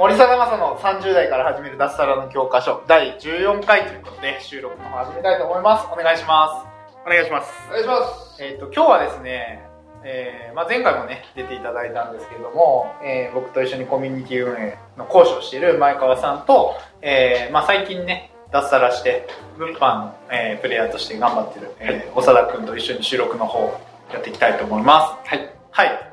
[0.00, 7.52] 森貞正の30代から始める脱サラの教科書第14回ということで収録の方始めたいと思いますお願いしますお願いします。
[7.68, 8.00] お願いしま
[8.34, 9.60] すえっ、と今日はですね
[10.02, 23.78] えーまあ、前回もね出ていただいたんですけれども、えー僕と一緒にコミュニティ運営の講師をしている前川さんと、えーまあ、最近ね脱サラして物販の、えープレイヤーとして頑張ってる、えー長田君と一緒に収録の方
[24.14, 25.54] やっていきたいと思いますはい。
[25.70, 26.12] はい。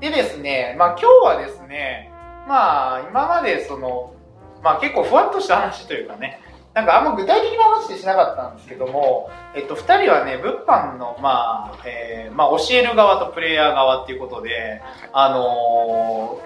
[0.00, 2.13] でですね、まあ今日はですね、
[2.46, 4.14] まあ今までその、
[4.62, 6.40] まあ結構ふわっとした話というかね、
[6.74, 16.40] なんかあんま具体的な話ってしなかったんですけども、えっと、二人はね、物販の、まあ、えーまあ教える側とプレイヤー側っていうことで、あの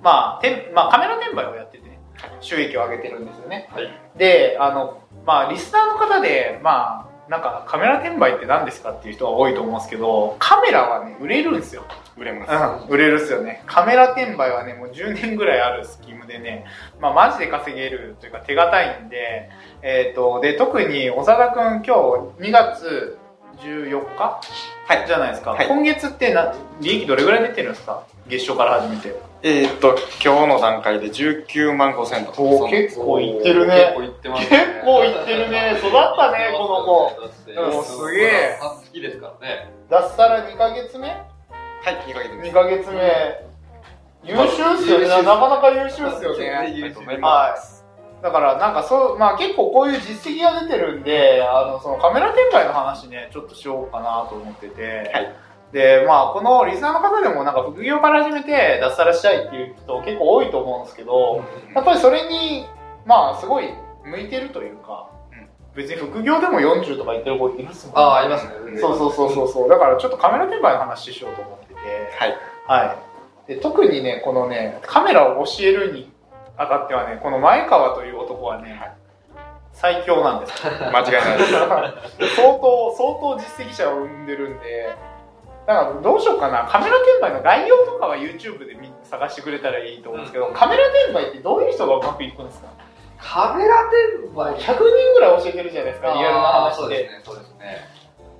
[0.00, 1.98] ーまあ、てんまあカメラ転売をやってて、
[2.40, 3.68] 収益を上げてるんですよね。
[3.72, 3.90] はい。
[4.16, 11.86] で、あの、まあ、リスナーの方で、まあ、なんかカメラ転売って何ですかっていう人が多いと思うんですけど、カメラはね、売れるんですよ。
[12.14, 12.84] 売れます。
[12.84, 13.62] うん、売れるっすよね。
[13.64, 16.66] カメラ転売はね、もう10年ぐらいあるスキームでね、
[17.00, 19.48] まあマジで稼げるというか手堅いんで、
[19.80, 21.94] えっ、と、で、特に長田くん今
[22.38, 23.16] 日2月
[23.60, 24.40] 14日？
[24.88, 25.52] はいじゃないですか。
[25.52, 28.02] はい今月ってな、利益どれぐらい出てるんですか？
[28.28, 29.14] 月初から始めて。
[29.44, 32.32] えーっと、今日の段階で19万5千と。
[32.42, 35.74] おー結構いってるね結構いってます結構いってるね。
[35.78, 37.10] 育ったね、 この子。
[37.56, 39.70] 子うんすげえ好きですからね。
[39.90, 41.08] 脱サラ2ヶ月目？
[41.08, 41.14] は
[41.90, 42.50] い、2ヶ月です。
[42.50, 43.52] 2ヶ月目。
[44.24, 45.08] 優秀っすよね。
[45.08, 46.50] なかなか優秀っすよね。
[47.20, 47.56] は。
[47.58, 47.71] い。
[48.22, 55.10] だからなんかそう、まあ結構こういう実績が出てるんで、あの、そのカメラ転売の話ね、ちょっとしようかなと思ってて。
[55.12, 55.34] はい
[55.72, 61.42] で、まあこのリスナーの方でもなんか副業から始めて脱サラしたいっていう人結構多いと思うんですけど、
[61.74, 62.66] やっぱりそれに、
[63.06, 63.70] まあすごい
[64.04, 68.78] 向いてるというか、うん別に副業でも40とか言ってる子いるっすもんねああ、ありますね。
[68.78, 69.68] そうそうそうそうそう。
[69.70, 71.74] だからちょっとカメラ転売の話しようと思ってて。
[72.18, 72.36] はい。
[72.66, 72.96] は
[73.48, 73.54] い。
[73.54, 76.11] で、特にね、このね、カメラを教えるに
[76.56, 78.92] あたってはね、この前川という男はね、
[79.72, 80.66] 最強なんです。
[80.68, 82.36] 間違いないです。
[82.36, 84.94] 相当、相当実績者を生んでるんで、
[85.66, 86.64] だからどうしようかな。
[86.68, 92.68] カメラ転売の概要とかは YouTube で見探してくれたらいいと思うんですけど、うんカメラ転売ってどういう人がうまくいくんですか？
[93.18, 94.78] カメラ転売 ?100 人
[95.14, 96.74] ぐらい教えてるじゃないですか、リアルな話で。
[96.76, 97.88] そうですね、そうですね。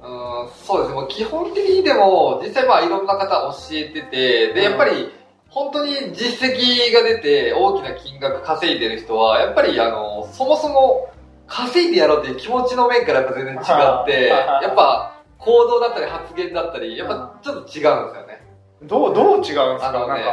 [0.03, 0.95] うーん、そうですね。
[0.97, 5.15] もう基本的にでも、実際まあいろんな方教えてて、で、やっぱり、
[5.53, 11.11] 本当に実績が出て大きな金額稼いでる人は、やっぱりあの、そもそも
[11.47, 17.91] 稼いでやろうっていう気持ちの面からやっぱ全然違って、はいやっぱ行動だったり発言だったり、やっぱちょっと違うんですよ
[18.27, 18.47] ね。
[18.85, 19.89] どう、どう違うんですか？
[19.89, 20.25] あのね。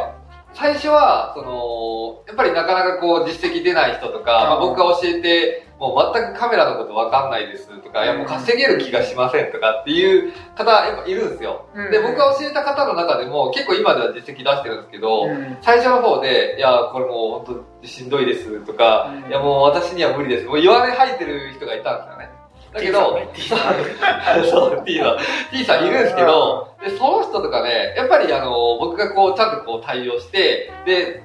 [0.54, 11.66] 最初は、その、やっぱりなかなかこう実績出ない人とか、まあ、うん僕が教えて、もう全くカメラのことわかんないですとか、いやもう稼げる気がしませんとかっていう方、やっぱいるんですよ。
[11.74, 20.46] うんで、僕が教えた方の中でも結構今では実績出してるんですけど、うん最初の方で、いや、これもう本当しんどいですとか、うんいやもう私には無理です。
[20.46, 22.30] もう弱音吐いてる人がいたんですよね。
[22.74, 25.18] だけど、T さんねそう、T さん、
[25.52, 31.24] T さんいるんですけど、で、その人とかね、やっぱりあの、僕がこう、ちゃんとこう対応して、で、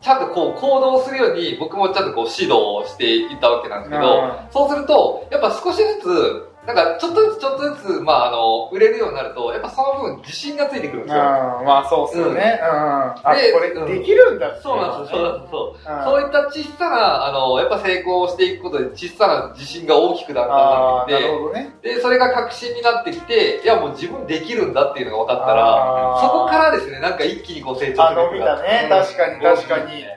[0.00, 4.32] ちゃんとこう行動するように僕もちゃんとこう指導をしていったわけなんですけど、うん。
[4.50, 11.22] そうすると、やっぱ少しずつ、なんかちょっとずつちょっとずつ、まああの、売れるようになると、やっぱその分自信がついてくるんですよ。
[11.60, 12.60] うん、まあそうっすよね。
[12.62, 12.68] うん。
[12.68, 15.74] あ、でできるんだってそうなんですよ、そうなんですよ。
[15.74, 21.74] うんそういった小さな、あの、やっぱ成功していくことで小さな自信が大きくなるああ、なってきてなるほどね。
[21.82, 28.86] で、それが確信になってきて、いやもう自分できるんだっていうのが分かったら、そこからですね、なんか一気にこう成長あ、伸びたね。
[28.90, 30.02] 確かに確かに。
[30.02, 30.10] うん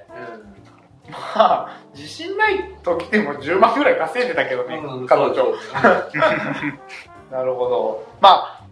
[1.12, 5.34] まあ、自信ない時でも10万ぐらい稼いでたけどね、うん彼女。
[7.32, 8.08] なるほど。
[8.22, 8.64] まあ、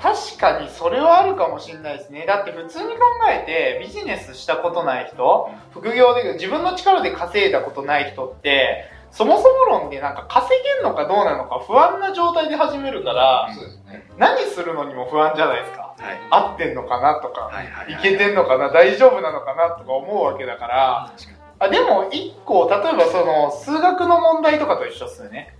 [0.00, 2.24] 確かにそれはあるかもしれないですね。
[2.26, 3.00] だって普通に考
[3.30, 13.48] えてビジネスしたことない人、副業で自分の力で稼いだことない人って、そもそも論でなんか稼げんのかどうなのか不安な状態で始めるから、
[13.92, 14.06] ね。
[14.16, 15.94] 何するのにも不安じゃないですか。
[15.98, 16.18] はい。
[16.30, 21.12] 合ってんのかなとか、はいはいいけてんのかな、大丈夫なのかなとか思うわけだから、
[21.60, 25.54] あでも一個、例えばその数学の問題とかと一緒っすよね。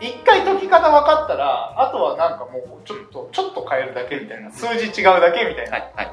[0.00, 5.72] 一回解き方分かったら、あとはなんかもうちょっと、ちょっと変えるだけみたいな、数字違うだけみたいな。
[5.72, 5.92] はい。
[5.96, 6.06] はい。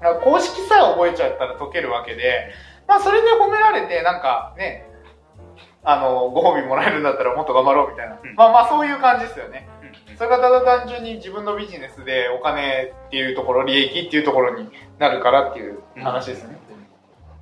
[0.00, 2.52] だから公式さえ覚えちゃったら解けるわけで、
[2.86, 4.86] まあそれで褒められて、なんかね、
[5.82, 8.18] あの、ご褒美もらえるんだったらもっと頑張ろうみたいな。
[8.22, 9.68] うんまあまあそういう感じですよね。
[9.80, 16.65] うんそれがただ単純に自分のビジネスでお金っていうところ、利益っていうところになるからっていう話ですね。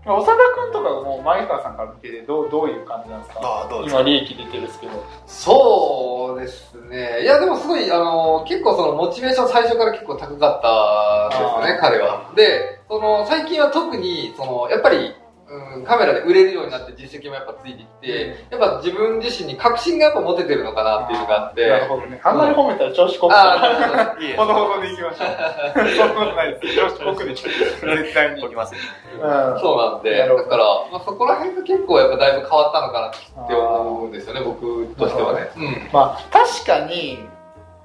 [0.05, 3.41] 長田君とかも前川さんから見ててどうどういう感じなんですか？
[3.43, 4.01] ああどうですか？
[4.01, 4.93] 今利益出てるんですけど。
[5.27, 7.23] そうですね。
[7.23, 12.31] いや、でもすごい、あの、結構そのモチベーション最初から結構高かったですね、彼は。
[12.37, 15.15] で、その、最近は特に、その、やっぱり、
[15.47, 21.69] うん、カメラで売れるようになって実績もやっぱついてきて、やっぱ自分自身に確信がやっぱ持ててるのかなっていうのがあって。
[21.69, 22.21] なるほどね。
[22.25, 24.17] あんまり褒めたら調子こくあから。
[24.37, 25.89] ほどほどでいきましょう。
[25.89, 26.77] そんなことないです。
[26.77, 27.49] 調子こくでしょ。
[27.49, 28.41] 絶対に。
[28.41, 29.61] 解きますうん。
[29.61, 35.51] そうなんで、だから、まあ、そこら辺が結構やっぱだいぶ変わったのかなって思うんですよね、僕としてはね。
[35.57, 35.89] うん。
[35.93, 37.29] まあ、確かに、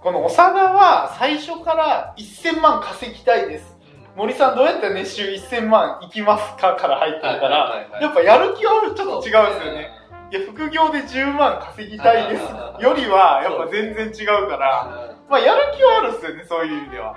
[0.02, 3.69] この長田は最初から1000万稼ぎたいです。
[4.20, 9.92] 森さんどうやったら年収1000万いきますかから入ってるから、はいはいはいやっぱやる気はちょっと違うんですよね。。
[10.32, 12.44] いや、副業で10万稼ぎたいです。
[12.84, 17.16] よりは、やっぱ全然違うから、まあやる気はあるっすよね、そういう意味では。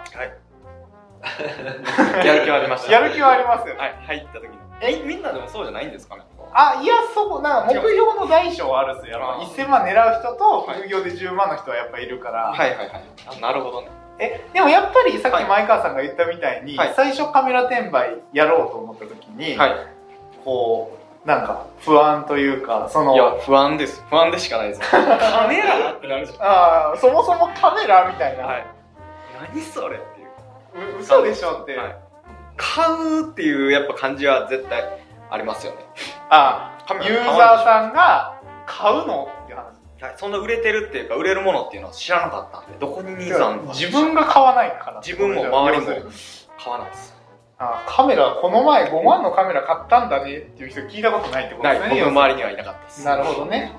[2.25, 2.93] やる気はありました。
[2.93, 3.81] やる気はありますよね。
[3.81, 4.51] はい入った時に。
[4.81, 6.23] えみんなでもそうじゃないんですかね
[6.55, 9.19] あ、いや、そう、なんか目標の大小はあるっすよ。
[9.19, 10.79] やっぱあー1000万狙う人とはい。
[10.83, 12.53] 副業で10万の人はやっぱいるから。
[12.53, 13.05] はいはいはい。
[13.27, 16.93] あなるほどねえ、でもやっぱりさっき前川さんが言ったみたいに、はい。
[16.95, 19.87] 最初カメラ転売やろうと思った時に、はい。
[20.45, 24.05] こう、なんか不安というか、その、いや不安です。
[24.11, 24.81] 不安でしかないです。
[24.81, 24.99] カ
[25.49, 28.67] メラってなるじゃ あーそもそもカメラみたいな、んはい。
[29.53, 30.97] 何それっていう。
[30.97, 31.97] う嘘でしょって、はい。
[32.57, 34.85] 買うっていうやっぱ感じは絶対
[35.31, 35.79] ありますよね。
[36.29, 38.35] あカメラユーザーさんが
[38.67, 39.82] 買うのっていう話。
[40.03, 45.01] はいそんな売れてるっていうか売れるものっていうのは知らなかったんでどこにニーズあるのか自分が買わないから。
[45.01, 45.87] 自分も周りも
[46.59, 47.15] 買わないです。
[47.59, 51.89] あカメラ、この前5万のカメラ買ったんだねっていう人聞いたことないってことですね。
[51.91, 53.05] 僕の周りにはいなかったです。
[53.05, 53.73] なるほどね。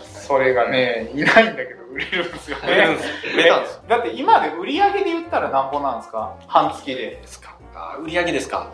[0.00, 1.22] それがね、い。
[1.24, 2.96] ないんだけど売れるんですよ売れるんね。
[2.98, 6.36] です売れたんですだって今で売り上げで言ったら何ぼなんですか？
[6.46, 6.94] 半月で。
[6.94, 7.56] ですか。
[7.74, 8.70] あ売上ですか。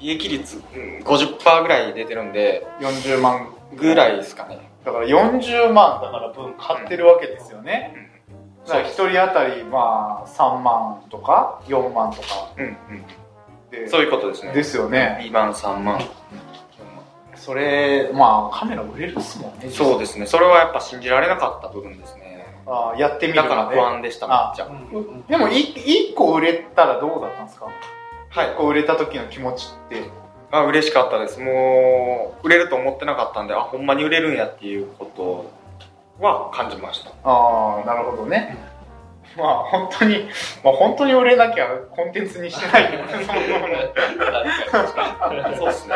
[0.00, 3.54] 利益率、うん、50%ぐらい出てるんで40万。
[3.76, 8.10] ぐらいですかねだから40万だから分買ってるわけですよね。
[8.66, 12.52] だから1人当たりまあ3万とか4万とか。
[12.56, 12.76] うんうん。
[13.70, 14.52] でそういうことですね。
[14.52, 15.18] ですよね。
[15.22, 16.00] 2万3万。
[17.34, 19.68] それ、まあカメラ売れるっすもんね。
[19.68, 20.26] そうですね。
[20.26, 22.46] それはやっぱ信じられなかった部分ですね。
[22.66, 24.66] あーやってみるだから不安でしためっちゃ。
[25.28, 27.66] でも1個売れたらどうだったんですか？
[28.30, 28.46] はい。
[28.48, 30.23] 1個売れた時の気持ちって。
[30.56, 31.40] あ嬉しかったです。
[31.40, 35.50] もう売れると思ってなかったんであほんまに売れるんやっていうこと
[36.24, 37.10] は感じました。
[37.24, 38.56] ああ、なるほどね。
[39.36, 40.28] まあ本当に、
[40.62, 42.90] まあ本当に売れなきゃコンテンツにしてない。
[42.90, 43.10] けどね、
[45.56, 45.94] そうですね。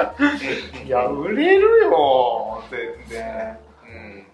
[0.84, 3.58] いや、売れるよ、全然。
[3.84, 4.26] うん。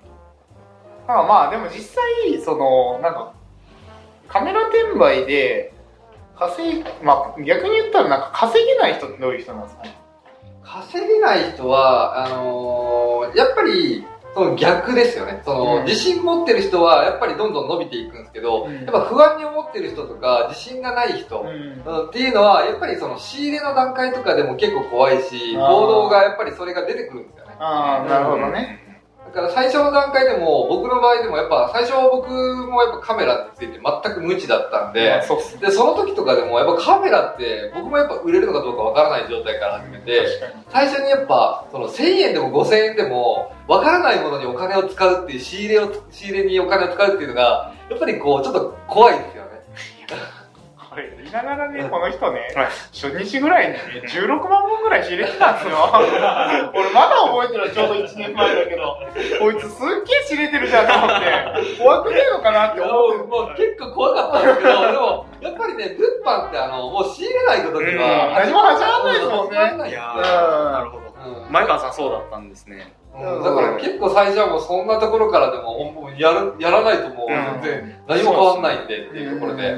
[1.06, 3.34] まあまあ、でも実際、その、なんか、
[4.28, 5.74] カメラ転売で、
[6.36, 9.94] 稼い、まあ逆に言ったらなんか稼げない人ってどういう人なんですかね？
[10.74, 14.04] 稼げない人は、あのーやっぱり、
[14.34, 15.40] その逆ですよね。
[15.44, 21.46] その、うん自信持ってる人は、やっぱりどんどん伸びていくんですけど、うんやっぱ不安に思ってる人とか、自信がない人、ん。
[21.46, 27.54] うんっていうのは、やっぱりその仕入れの段階とかでも結構怖いし、行動がやっぱりそれが出てくるんですよね。
[27.60, 28.80] ああ、なるほどね。
[29.34, 35.36] だから最初の段階でも、僕の場合でもやっぱ最初は僕もやっぱカメラについて全く無知だったんで、まあそ。
[35.58, 40.24] で、その時とかでもやっぱカメラって僕もやっぱ売れるのかどうかわからない状態から始めて。
[40.70, 49.50] 最初にやっぱその1000円でも5000円でもわからないものにお金を使うっていう仕入れを、仕入れにお金を使うっていうのが、やっぱりこうちょっと怖いですよね。
[50.94, 52.66] これ言いながらね、この人ね、はい。
[52.92, 55.90] 初日ぐらいにね、16万本ぐらい仕入れてたんですよ。
[56.72, 58.96] 俺まだ覚えてるちょうど1年前だけど、
[59.40, 67.98] こいつすっげえ仕入れてるじゃんと思って、 怖くねえのかなって思ってもう結構怖かったんですけど、でもやっぱりね、物販ってあの、もう仕入れないことにうん。
[67.98, 69.56] は、何も始まんないですもんね。
[69.76, 70.14] ないいや。
[70.16, 70.22] うん。
[70.22, 71.04] ーなるほど
[71.46, 71.52] うん。
[71.52, 72.94] 前川さんそうだったんですね。
[73.14, 73.42] うん。
[73.42, 79.76] だから結構最初はもうそんなところからでも、やる、やらないともう全然何も変わんないんでっていうところで、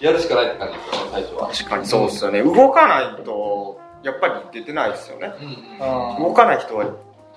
[0.00, 1.48] やるしかないって感じですよね、最初は。
[1.48, 1.86] 確かに。
[1.86, 2.42] そうですよね。
[2.42, 5.32] 動かないとやっぱり出てないですよね。
[5.38, 5.46] うん。
[5.46, 6.86] うん動かない人は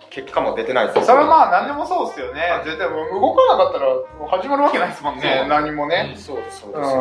[0.10, 1.06] 結果も出てないですよ。
[1.06, 2.62] それはまあ何でもそうですよね。
[2.64, 5.46] 絶対もう動かなかったらもう始まるわけないですもんね。
[5.50, 6.14] 何もね。
[6.16, 6.82] そうですそううん。
[6.82, 6.96] です、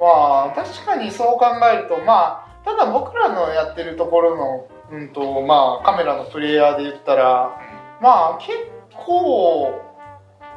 [0.00, 7.60] まあ確かにそう考えると、まあ、ただ僕らのやってるところの、うんと、まあカメラのプレイヤーで言ったら、
[8.00, 8.56] まあ結
[8.94, 9.82] 構、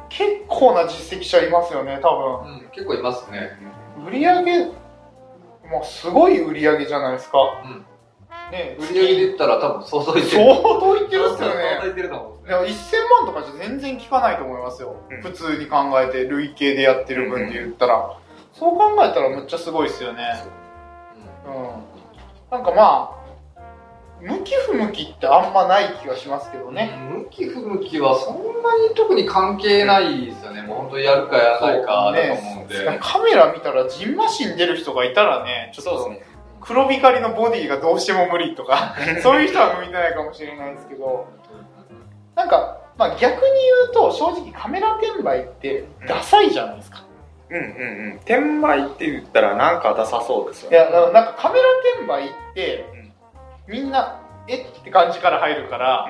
[0.08, 3.58] 結構な実績者いますよね、多うん、結構いますね。
[4.02, 4.08] 分。
[4.08, 4.64] 売り上げ、
[5.68, 7.38] もうすごい売り上げじゃないですか。
[7.64, 7.84] うん
[8.50, 10.44] ね、売り上げで言ったら多分相当いってる。
[10.44, 11.92] 相当いってるっすよ相当いね。
[11.92, 14.96] ってると思うんですでも1000万とかじゃ全然効かないと思いますよ。
[15.10, 18.18] うん普通に考えて、累計でやってる分で言ったら。
[18.52, 20.44] そう考えたらめっちゃすごいっすよね。
[21.46, 22.58] うん。
[22.58, 23.22] なんかまあ、
[24.20, 26.92] 向き不向きってあんまない気がしますけどね。
[27.10, 30.62] 向き不向きはそんなに特に関係ないですよね。
[30.62, 32.20] もう本当にやるかやらないかだと思うんで。
[32.28, 32.61] ね
[33.00, 36.12] カメラ見たらジンマシン出る人がいたらね、ちょっと。
[36.60, 41.26] 黒光りのボディがどうしても無理とか、 そういう人は向いてないかもしれないですけど、
[42.36, 47.02] なんか、まあ逆に言うと正直カメラ転売ってダサいじゃないですか。
[47.50, 47.64] うんうんう
[48.14, 48.16] ん。
[48.18, 50.90] 転売って言ったらなんかダサそうですよいや、ね。
[51.12, 52.84] なんかカメラ転売って、
[53.66, 54.64] みんな、えっ？
[54.84, 56.08] て感じから入るから、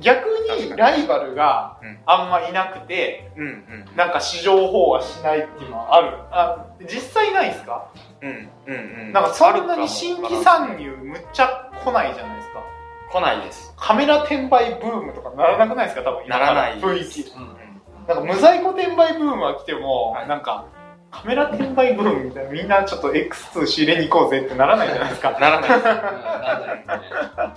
[0.00, 0.26] 逆
[0.60, 6.16] にライバルがうんあんまいなくて、うんうんうんなんか市場飽和しないっていうのはある。
[6.30, 7.88] あ、実際ないですか？
[8.22, 8.76] うんうんう
[9.10, 9.12] ん。
[9.12, 12.62] なんかそんなに新規参入むっちゃ来ないじゃないですか。
[13.10, 13.74] 来ないです。
[13.76, 16.02] カメラ転売ブームとかならなくないですか？
[16.04, 17.30] 多分今からならない雰囲気。
[17.30, 17.58] うん
[18.06, 20.64] なんか無在庫転売ブームは来ても、はいなんか
[21.10, 25.30] カメラ転売ブームみたいなみんなちょっと X2 仕入れに行こうぜってならないじゃないですか。
[25.40, 25.70] ならない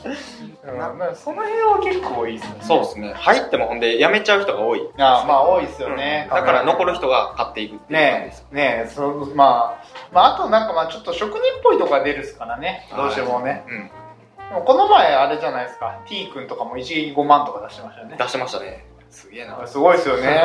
[0.03, 0.41] です。
[0.65, 2.63] なんないですねうん、その辺は結構多いですよね。
[2.63, 3.13] そうですね。
[3.13, 4.87] 入ってもほんで辞めちゃう人が多い。
[4.97, 6.29] あまあ多いですよね。
[6.29, 8.47] うんだから残る人人が買っていくっていう感じねです。
[8.51, 12.87] え、ねえ、そまあ、まああとなんかまあちょっと職人っぽいとこが出るっすからね。
[12.95, 13.65] どうしてもね。
[13.67, 13.91] うん。
[14.49, 16.01] でもこの前あれじゃないですか。
[16.07, 18.15] T 君とかも一撃5万とか出してましたよね。
[18.17, 18.85] 出してましたね。
[19.11, 19.67] すげえな。
[19.67, 20.41] すごいですよね。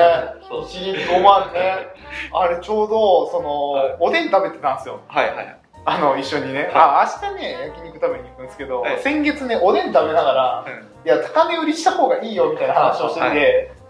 [0.68, 1.86] 一撃5万ね。
[2.34, 5.00] あれちょうど、その、はいおでん食べてたんですよ。
[5.08, 5.58] はいはい。
[5.84, 6.70] あの、一緒にね。
[6.74, 10.64] あ、明日ね、焼肉食べに行くんですけど、はい先月ね、おでん食べながら、
[11.04, 13.32] いや、高値売りした方がいいよみたいな話をしてて、は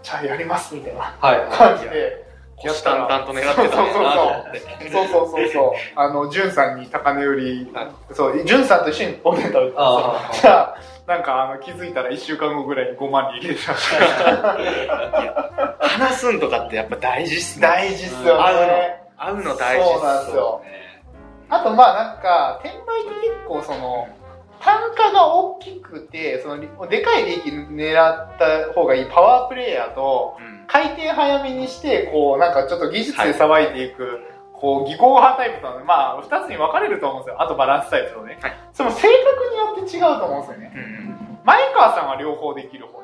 [0.03, 1.47] じゃあやりますみたいなはい。
[1.51, 2.26] 感じで。
[2.59, 4.89] 虎視眈々と狙ってたんだなと思って。
[4.89, 5.71] そうそうそうそう。
[5.95, 15.77] あの、ジュンさんに高値売り、はいそう、ジュンさんと一緒におでん食べてたじゃあ、なんかあの気づいたら1週間後ぐらいに5万に入れてました。
[15.79, 17.67] 話すんとかってやっぱ大事っすね。
[17.67, 19.07] 大事っすよ合うのね。。
[19.17, 20.61] 合うの大事っそうなんですよ。
[20.63, 20.77] ね
[21.49, 24.07] あとまあなんか、転売って結構その、
[24.59, 34.19] 単価が大きくて、その、でかい利益狙った方がいいパワープレイヤーと、うん回転早めにして、こう、なんかちょっと技術でさばいていく、
[34.51, 37.41] こう、技巧派タイプとの、まあ、二つに分かれると思うんですよ。
[37.41, 38.37] あとバランスタイプとね。
[38.41, 40.73] はいその性格によって違うと思うんですよね。
[40.75, 43.01] うん前川さんは両方できる方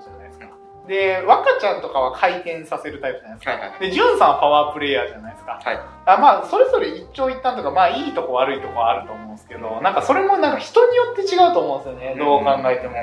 [0.87, 3.51] で若ちゃんとかは回転させるタイプじゃないですか。
[3.51, 3.79] はいはい。
[3.79, 5.61] で、ジュンさんはパワープレイヤーじゃないですか。
[5.63, 5.79] はい。
[6.05, 12.19] あまあ、それぞれ一長一短とか、まあ、いいとこ悪いとこあると思うんですけど、なんかそれもなんか人によって違うと思うんですよね。
[12.19, 12.95] どう考えても。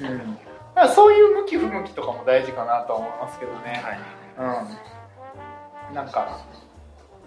[0.00, 0.34] うん。
[0.74, 3.82] だからそういう向き不向きとかも大事かなとは思いますけどね。
[3.84, 5.90] はい。
[5.90, 5.94] うん。
[5.94, 6.40] なんか、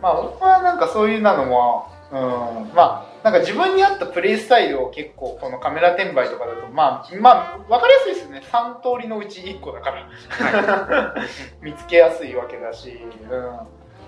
[0.01, 8.43] まあ僕はなんかそういうなのも、うん、まあ、なんか自分に合ったプレイスタイルを結構このカメラ転売とかだと、まあ、まあ、わかりやすいですよね。
[8.51, 11.15] 3通りのうち1個だから。
[11.61, 13.59] 見つけやすいわけだし、うん。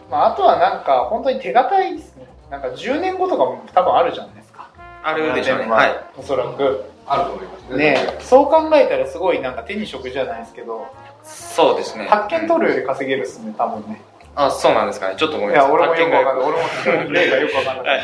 [0.10, 2.28] まああとはなんか本当に手堅いですね。
[2.50, 4.70] なんか10年後とかも多分あるじゃないですか。
[5.04, 5.66] あるでしょうね。
[5.70, 6.00] はい。
[6.18, 6.86] おそらく。
[7.08, 7.78] あると思いますね。
[7.78, 10.88] ねそう考えたらすごいなんか手に職じゃないですけど、
[11.24, 12.08] そうですね。
[12.08, 14.02] 発見取るより稼げるっすね、多分ね。
[14.40, 15.16] あ、そうなんですかね。
[15.18, 15.88] ちょっとごめいや、んなさい。
[15.88, 16.98] 俺もよくわかん発ない。
[16.98, 18.02] 俺も例がよくわかんない。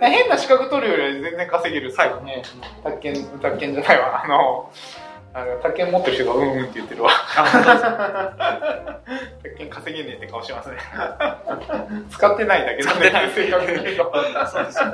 [0.00, 2.42] 変な資格取るより全然稼げるっすけどね。
[2.84, 4.22] 宅建、宅建じゃないわ。
[4.24, 4.70] あの、
[5.34, 7.10] あの、宅建持ってる人がうんうんって言ってるわ。
[9.42, 10.76] 宅建稼げねえって顔してますね。
[12.10, 14.12] 使ってないだけどね、正確に言うと。
[14.46, 14.90] そうですね。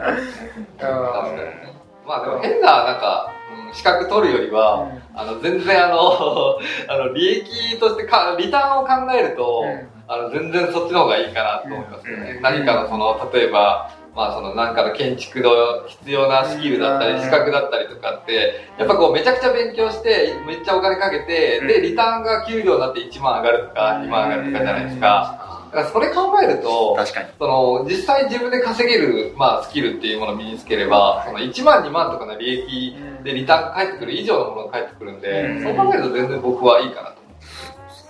[0.80, 1.72] うん
[2.04, 3.30] まあでも変な、なんか、
[3.66, 12.32] うん資格取るよりは、あの、全然あの、 あの、利益としてか、リターンを考えると、うんあの、全然そっちの方がいいかなと思いますよね。
[12.32, 15.50] うん何かのその、例えば、まあその何かの建築の
[15.88, 25.62] 必要なスキルだったり、うん資格だったりとかって、やっぱこうめちゃくちゃ勉強して、めっちゃお金かけて、うんで、リターンが給料になって1万上がるとか、2万上がるとかじゃないですか。
[25.72, 27.28] だからそれ考えると、確かに。
[27.38, 37.22] その、実際自分で稼げる、まあ、スキルっていうものを身につければ、その1万2万とかの利益でリターンが返ってくる以上のものが返ってくるんで、うんそう考えると全然僕はいいかなと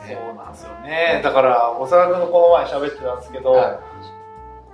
[0.08, 1.20] そうなんですよね。
[1.22, 3.60] だから、おそらくこの前喋ってたんですけど、思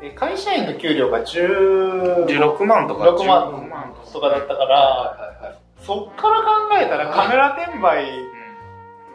[0.03, 3.05] い会社員の給料が10 16万とか。
[3.11, 5.59] 6万とかだったから、はいはいはい。
[5.83, 6.49] そっから考
[6.81, 8.07] えたらカメラ転売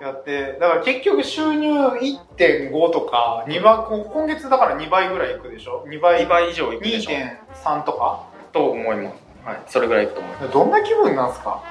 [0.01, 7.13] やって、だから結局収入1.5とか、2倍、こ今月だから2倍ぐらいいくでしょ ?2 倍、2倍以上いくでしょう。
[7.55, 8.23] 2.3とか？
[8.51, 9.15] と思います。
[9.45, 9.61] はい。
[9.67, 10.51] それぐらいいくと思います。
[10.51, 11.63] どんな気分なんすか？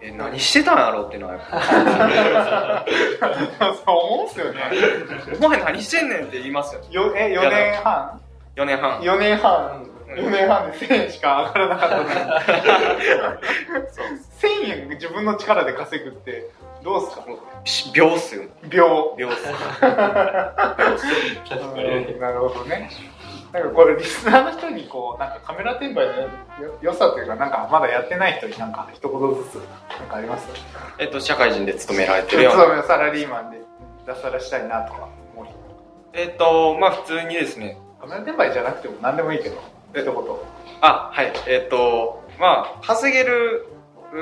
[0.00, 1.02] え、何してたんやろ？
[1.02, 2.84] うっていうのはやっぱ。
[3.84, 4.60] そう思うんすよね。
[5.42, 6.80] お前何してんねんって言いますよ。
[6.90, 8.20] よえ、4年半
[8.56, 9.00] ？4年半。
[9.00, 9.84] 4年半。
[9.84, 12.08] 4 4年半で1000円しか上がらなかったのに
[14.40, 16.48] 1000円自分の力で稼ぐって
[16.82, 17.22] どうすか？
[17.64, 18.44] し秒っすよ。
[18.70, 19.46] 秒秒っす。
[22.20, 22.90] なるほどね
[23.52, 26.28] なんかこれリスナーの人にこうなんかカメラ転売のよ
[26.82, 30.48] 良さというかなんかまだやってない人になんか一言ずつなんかあります？
[30.98, 32.60] えっと、社会人で勤められてるような。
[32.62, 33.62] 勤めサラリーマンで
[34.06, 35.54] 脱サラしたいなとか思う人？
[36.12, 39.56] えっと、まあ普通にですね、カメラ転売じゃなくても何でもいいけど
[39.94, 40.14] 一言
[40.80, 41.32] あ、はい。
[41.46, 43.66] えっ、と、まあ、稼げる、
[44.12, 44.16] う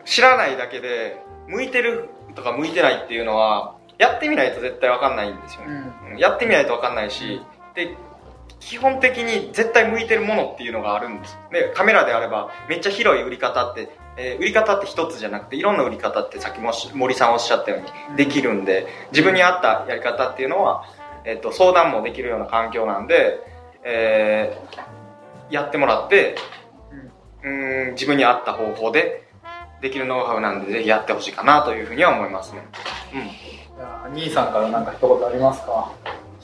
[0.00, 5.72] ー知らないだけで、向いてるとか向いてないっていうのは、やってみないと絶対わかんないんですよね。
[5.72, 7.40] んうんやってみないとわかんないし、
[7.74, 7.96] で、
[8.60, 11.38] 基本的に絶対向いてるものっていうのがあるんです。
[11.52, 20.84] で、カメラであれば、めっちゃ広い売り方って、えー売り方って一つじゃなくて、いろんな売り方ってさっきもし森さんおっしゃったようにできるんで、自分に合ったやり方っていうのは、
[21.24, 23.40] えっ、と、相談もできるような環境なんで、
[23.84, 24.98] えー
[25.50, 26.36] やってもらって、
[27.42, 29.24] うーん、自分に合った方法で
[29.80, 32.66] できるノウハウなんで、ぜひやってほしいかなというふうには思いますね。
[33.14, 33.20] うん。
[33.22, 35.90] じゃあ兄さんからなんか一言ありますか？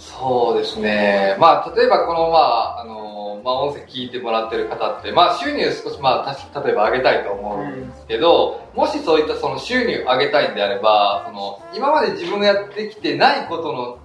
[0.05, 1.37] そうですね。
[1.41, 13.99] まあ、例えばこの、まあ、あの、まあ、音声聞いてもらってる方って、まあ、収入少し、まあ、た例えば上げたいと思うんですけど、もしそういったその収入上げたいんであれば、その、今まで自分がやってきてないことの、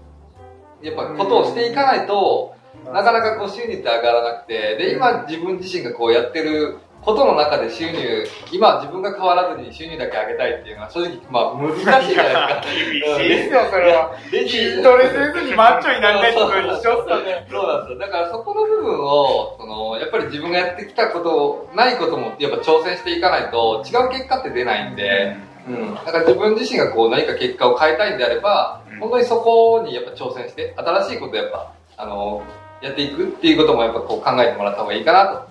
[0.82, 6.78] やっぱことをしていかないと、なかなかこう収入って上がらなくて、で、今自分自身がこうやってる
[7.10, 11.74] ことの中で収入、今自分が変わらずに収入だけ上げたいっていうのは正直、まあ難
[12.04, 13.10] しいじゃないですか。
[13.10, 17.98] 厳しいですよそれは筋トレせずにマッチョになりたいってことと一緒っすよねそうなんですよ。
[17.98, 25.36] だからそこの部分を、その、やっぱり自分がやってきたこと、ないこともやっぱ挑戦していかないと違う結果って出ないんで、
[25.68, 25.96] うん。
[25.96, 32.44] だから自分自身がこう何か結果を変えたいんであれば、うん本当にそこにやっぱ挑戦して、新しいことやっぱ、あの、
[32.82, 35.48] やっていくっていうこともやっぱこう考えてもらった方がいいかなと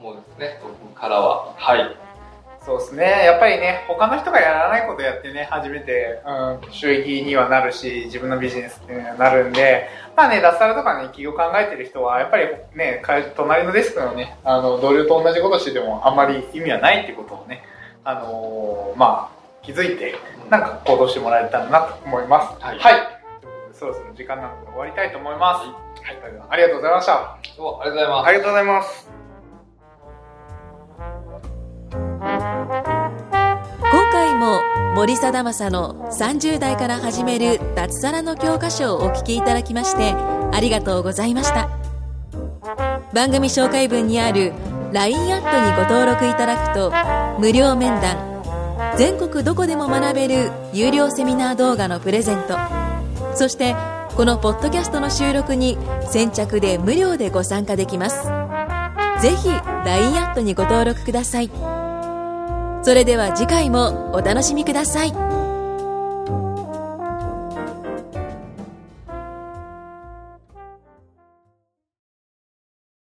[0.00, 0.60] 思うんですね。
[0.98, 1.54] 僕からは。
[1.56, 1.96] はい。
[2.66, 3.24] そうですね。
[3.24, 17.62] やっぱりね、他の人がやらないことやってね、初めて、うん、収益にはなるし、自分のビジネスっていうのになるんで、まあね、脱サラとかね、企業考えてる人は、やっぱりね、か隣のデスクのね、あの、同僚と同じことしてても、あんまり意味はないってことをね、
[18.04, 20.16] あのーまあ、気づいて、
[20.50, 22.62] なんか行動してもらえたらなと思います。
[22.62, 22.94] はいはい。
[23.72, 25.66] そろそろ時間なので終わりたいと思います。
[26.04, 26.18] はい。
[26.50, 27.38] ありがとうございました。
[27.56, 28.28] どうもありがとうございます。
[28.28, 29.17] ありがとうございます。
[34.38, 34.62] も
[34.94, 41.68] 森貞正の30代から始める脱サラの教科書をお聞きいただきましてありがとうございました。
[43.12, 44.52] 番組紹介文にある
[44.92, 46.92] LINE アットにご登録いただくと
[47.38, 48.42] 無料面談
[48.96, 52.56] 全国どこでも学べる有料セミナー動画のプレゼント
[53.34, 53.74] そして
[54.16, 55.78] このポッドキャストの収録に
[56.10, 58.24] 先着で無料でご参加できます。
[59.22, 61.77] ぜひ LINE アットにご登録ください。
[62.88, 65.27] それでは次回もお楽しみください。